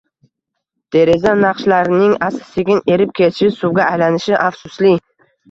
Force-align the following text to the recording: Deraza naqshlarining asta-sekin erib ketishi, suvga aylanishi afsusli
Deraza 0.95 1.33
naqshlarining 1.43 2.15
asta-sekin 2.29 2.81
erib 2.95 3.13
ketishi, 3.21 3.53
suvga 3.61 3.85
aylanishi 3.93 4.35
afsusli 4.49 4.97